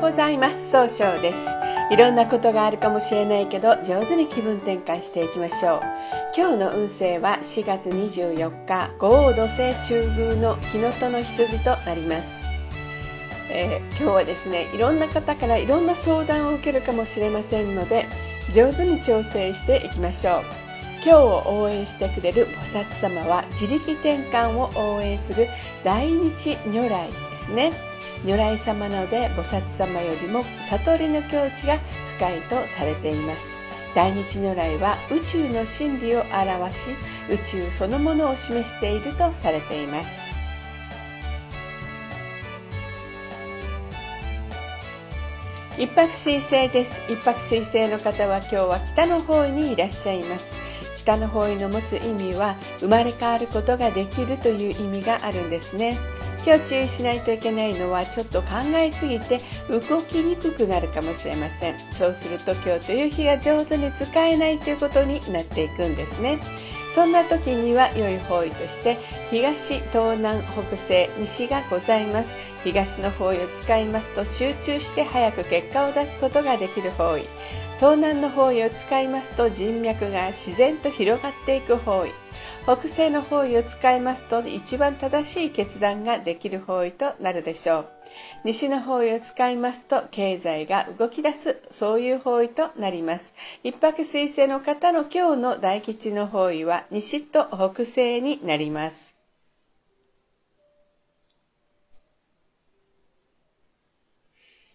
[0.00, 0.70] ございます。
[0.70, 1.50] 総称です。
[1.90, 5.80] いろんなことがあるかもしれないけど上手に気分転換していきましょう。
[6.34, 12.48] 今日の運勢は4月24日豪王土星中宮の日のとの羊となります。
[13.50, 18.06] えー、今日はですねいろんな方からいろんな相談を受けるかもしれませんので
[18.54, 20.42] 上手に調整していきましょう。
[21.04, 25.46] 今日を応援してくれる菩薩様は自力転換を応援する
[25.84, 27.89] 大日如来ですね。
[28.24, 31.78] 如来様ので菩薩様よりも悟りの境地が
[32.18, 33.40] 深いとされています。
[33.94, 36.90] 大日如来は宇宙の真理を表し
[37.30, 40.30] 宇宙そのものを示しているとされています。
[45.78, 47.00] 一泊水星です。
[47.10, 50.44] 一泊水星の方は今日は北の方位にいらっしゃいます。
[50.98, 55.96] 北の方位の持つ意味は生まれ変わることができるという意味があるんですね。
[56.44, 61.78] 今日注意しないといけないのはちょっと考えすぎて動きにくくなるかもしれません。
[61.92, 66.38] そうすると今日という日が上手に使えないということになっていくんですね。
[66.94, 68.96] そんな時には良い方位として
[69.30, 72.30] 東東南北西西がございます。
[72.64, 77.24] 東の方位を使いますと集中して早く結果を出すことができる方位。
[77.76, 82.10] 東南の方位を使いますと人脈が自然と広がっていく方位。
[82.64, 87.88] 北西の方位を使いますと一番正しい決断ができる方位となるでしょう。
[88.44, 93.32] 西の方位を使いますと経済が動き出すそういう方位となります。
[93.64, 99.09] 一泊水星の方の今日の大吉の方位は西と北西になります。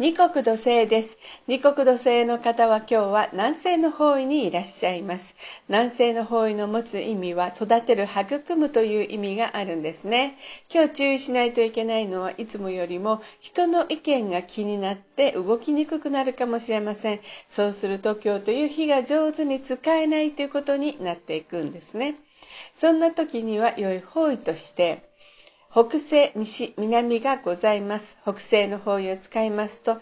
[0.00, 1.18] 二国土星です。
[1.48, 5.34] 二国土星の方は今日は南西の方位にいらっしゃいます。
[5.68, 10.38] 南西の方位の持つ意味は育てる、育むという意味があるんですね。
[10.72, 17.20] 今日注意しないといけないのはいつもよりも人の意見が気になって動きにくくなるかもしれません。
[17.48, 22.14] そうすると今日という日が上手に使えないということになっていくんですね。
[22.76, 25.07] そんな時には良い方位として
[25.70, 28.16] 北西、西、南がございます。
[28.22, 30.00] 北西の方位を使いますと、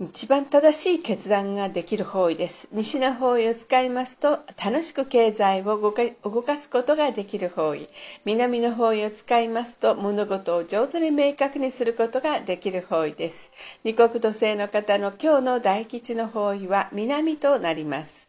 [0.00, 2.66] 一番正しい決断ができる方位です。
[2.72, 5.78] 西の方位を使いますと、楽しく経済を
[6.24, 7.88] 動かすことができる方位。
[8.24, 13.52] 南の方位を使いますと、物事を上手に明確にすることができる方位です。
[13.84, 18.19] 二国土星の方の今日の大吉の方位は南となります。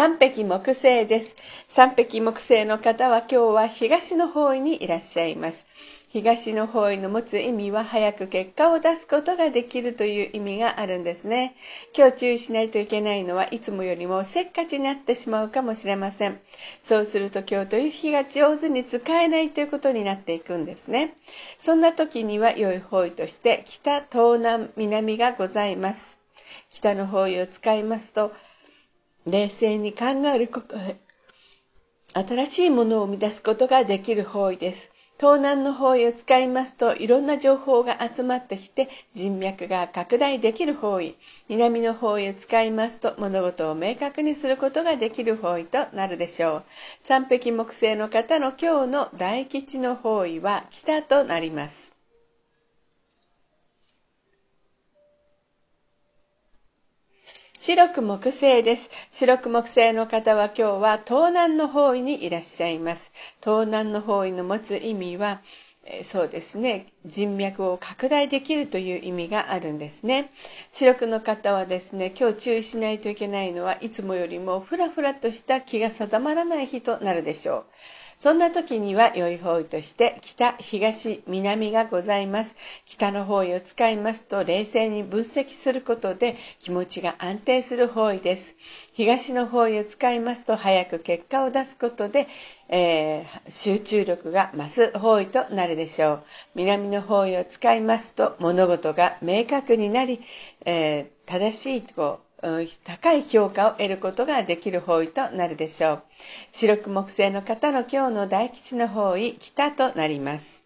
[0.00, 1.36] 三匹木星です。
[1.68, 5.66] 三匹木星の方は今日は東の方位にいらっしゃいます。
[6.08, 11.54] 東の方位の持つ意味は早く結果を出すことができるという意味があるんですね。
[11.94, 16.40] 今日注意しないといけないのはいつもよりもせっかちになってしまうかもしれません。
[16.82, 21.14] そうすると今日という日が上手に使えないということになっていくんですね。
[21.58, 26.18] そんな時には良い方位として北、東南、南がございます。
[26.70, 28.32] 北の方位を使いますと
[29.26, 30.76] 冷静に考えること。
[30.76, 30.96] で
[32.12, 34.90] 新しいものを生み出すことができる方位です。
[35.18, 41.14] 東南の方位を使いますといろんな情報が集まってきて人脈が拡大できる方位。
[41.48, 46.64] 南の方位を使いますと物事を明確にすることができる方位となるでしょう。
[47.02, 51.89] 三匹木星の方の今日の大吉の方位は北となります。
[57.70, 58.90] 白く木星です。
[59.12, 63.12] 白く木星の方は今日は東南の方位にいらっしゃいます。
[63.40, 65.40] 東南の方位の持つ意味は、
[65.84, 70.30] えそうですね人脈を拡大できるという意味があるんですね
[70.72, 77.64] 白くの方はですね今日注意しないといけないのはいつもよりもふらふらとした気が定まらない日となるでしょう
[78.20, 82.54] そんな時には良い方位として北、東、南がございます。
[82.84, 88.56] 北の方位を使いますと冷静に分析することで気持ちが安定する方位です。
[88.92, 92.28] 東の方位を使いますと早く結果を出すことで、
[92.68, 96.22] えー、集中力が増す方位となるでしょう。
[96.56, 100.20] 南の方位を使いますと物事が明確になり、
[100.66, 102.29] えー、正しいこう
[102.84, 106.02] 高い評価を得ることができる方位となるでしょう。
[106.52, 110.60] 白く木星の方の今日の大吉の方位、北となります。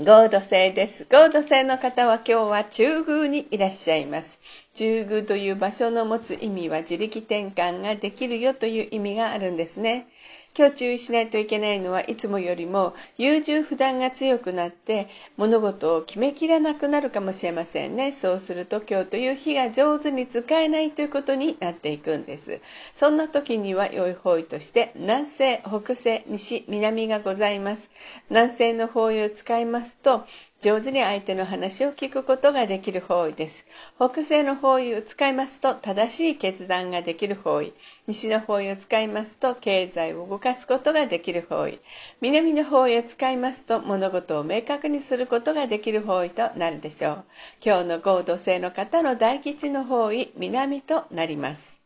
[0.00, 1.06] 合土星です。
[1.10, 4.38] 合土星の方は今日は中宮にいらっしゃいます。
[4.74, 10.06] 中宮という場所の持つ意味は自力転換ができるよという意味があるんですね。
[10.56, 18.12] 今日注意しないといけないのはいつもよりも優柔不断が強くなって物事を決めきらなくなるかもしれませんね。
[18.12, 22.60] そうすると今日という日が上手に使えないということになっていくんです。
[22.94, 27.90] そんな時には良い方位として南西北西西南がございます。
[28.28, 30.24] 南西の方位を使いますと
[30.60, 33.64] 上手に相手の話を聞くことができる方位です。
[33.96, 37.72] 北西の方位を使いますと正しい決断ができる方位。
[38.08, 41.78] 西の方位を使いますと経済を動かすことができる方位。
[42.20, 47.24] 南の方位を使いますと物事を明確にすることができる方位となるでしょう。
[47.64, 51.77] 今日の合土星の方の大吉の方位、南となります。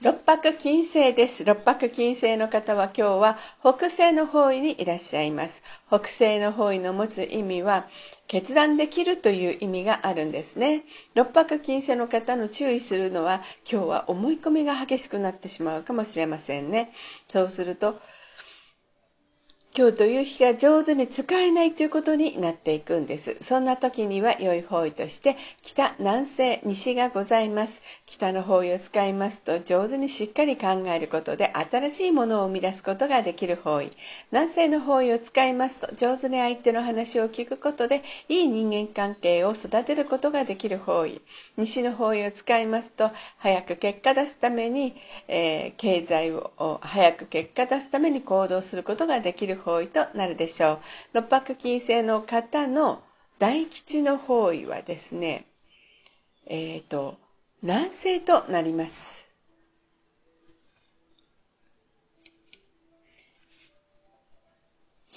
[0.00, 1.44] 六白金星です。
[1.44, 5.64] 六白金星の方は今日は北西の方位にいらっしゃいます。
[5.88, 7.84] 北西の方位の持つ意味は
[8.28, 10.84] 決断できるという意味があるんですね。
[11.14, 16.92] 六白金星の方の注意するのは今日は思い込みが激しくなってしまうかもしれませんね。
[17.26, 18.00] そうすると
[19.76, 23.36] 今日という日が上手に使えないということになっていくんです。
[23.40, 27.82] そんな時には良い方位として北、南西、西がございます。
[28.08, 33.90] 北の方位を使いますと上手にしっかり考えることで新しいものを生み出すことができる方位。
[34.32, 41.20] 南西の方位を使いますと上手に相手の話を聞くことでいい人間関係を育てることができる方位。
[41.58, 44.96] 西の方位を使いますと早く結果出すために、
[45.28, 49.88] えー、経済を早く結果出すために行動することができる方位。
[49.88, 50.78] となるでしょう。
[51.12, 53.02] 六白金星の方の
[53.38, 55.44] 大吉の方位はですね、
[56.46, 57.16] えっ、ー、と、
[57.62, 59.07] 乱世となります。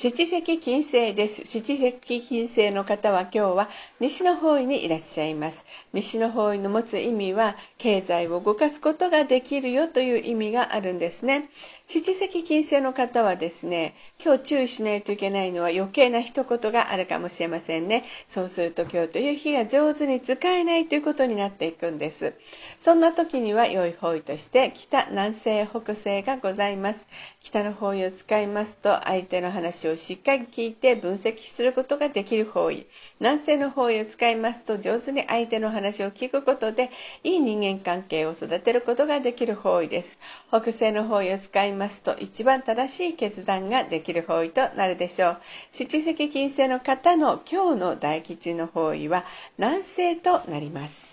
[0.03, 1.45] 七石金星です。
[1.45, 3.69] 七石金星の方は今日は
[3.99, 5.63] 西の方位にいらっしゃいます。
[5.93, 11.51] 西の方位の持つ意味は経済を動かすことができるよという意味があるんですね。
[11.85, 13.93] 七石金星の方はですね、
[14.23, 18.05] 今日注意しないといけないのは余計な一言があるかもしれませんね。
[18.27, 22.33] そうすると今日という日が上手に使えないということになっていくんです。
[22.79, 27.07] そんな時には良い方位として北、南西、北西がございます。
[27.41, 32.85] 北の方位を使いますと相手の話ををしっかり聞いて分析することができる方位。
[33.19, 36.89] 南西の方位を使いますと上手に相手の話を聞くことで
[37.23, 40.17] いい人間関係を育てることができる方位です。
[40.49, 45.37] 北西の方位を使いますと一番正しい決断ができる方位となるでしょう。
[45.71, 49.25] 七石金星の方の今日の大吉の方位は
[49.57, 51.10] 南西となります。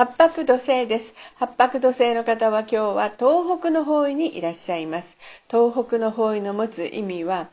[0.00, 1.14] 八白土星です。
[1.34, 5.18] 八白土星の方は今日は東北の方位にいらっしゃいます。
[5.46, 7.50] 東北の方位の持つ意味は、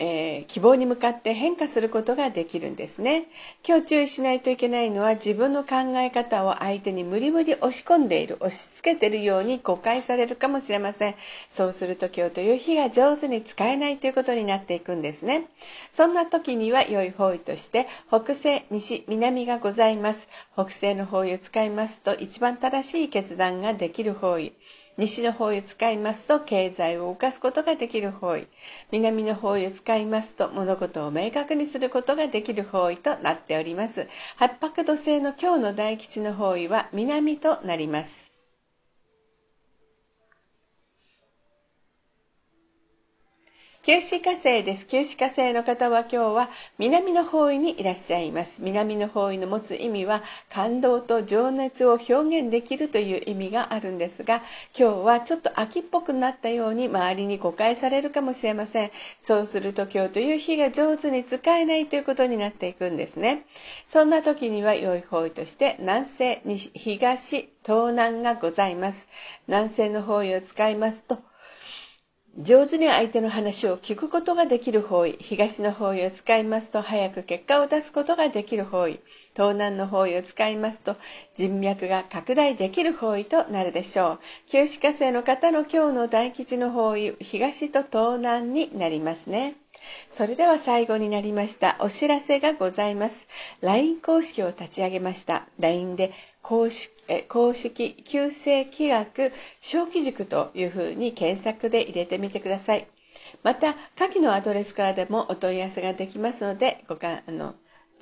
[0.00, 3.26] えー、希望に向かって変化することができるんですね。
[3.66, 11.16] 今日注意しないといけないのは自分の考え方を相手に無理無理押し込んでいる、押し付けているように誤解されるかもしれません。
[11.50, 15.46] そうすると今日という日が上手に使えないということになっていくんですね。
[15.92, 20.28] そんな時には良い方位として北西、西、南がございます。
[20.54, 24.52] 北西の方位を使いますと一番正しい決断ができる方位。
[24.98, 28.48] 西の方位を使いますと経済を動かすことができる方位。
[28.90, 34.08] 南の方位を使いますと物事を明確にすることができる方位となっております。
[34.36, 38.27] 八白土星の今日の大吉の方位は南となります。
[43.88, 44.86] 九死火星です。
[44.86, 48.60] 九死火星の方は今日は南の方位にいらっしゃいます。
[48.62, 54.42] 南の方位の持つ意味は感動と情熱を表現できるという意味があるんですが、
[54.78, 58.90] 今日はちょっと秋っぽくなったように周りに誤解されるかもしれません。
[59.22, 63.46] そうすると今日という日が上手に使えないということになっていくんですね。
[63.86, 69.08] そんな時には良い方位として南西、西、東、東南がございます。
[69.46, 71.16] 南西の方位を使いますと、
[72.40, 79.00] 上手に相手の話を聞くことができる方位、東の方位を使いますと早く結果を出すことができる方位、
[79.34, 80.94] 東南の方位を使いますと
[81.34, 84.20] 人脈が拡大できる方位となるでしょう。
[84.46, 89.56] 旧歯科生の方の今日の大吉の方位、東と東南になりますね。
[90.10, 91.76] それでは最後になりました。
[91.80, 93.26] お知らせがございます。
[93.62, 95.46] LINE 公式を立ち上げました。
[95.58, 96.92] LINE で公式
[97.28, 102.86] 公式旧正規学小規塾というふうに検索で入れてみてください。
[103.42, 107.54] また、下記のアドレスからでもお問い合わせができますので、ごかあの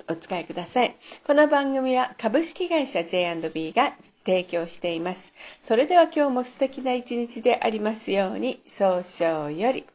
[0.09, 0.95] お使いください。
[1.25, 3.93] この番組は株式会社 J&B が
[4.25, 5.33] 提供しています。
[5.61, 9.87] それでは今日も素敵な一日でありますように、早々より。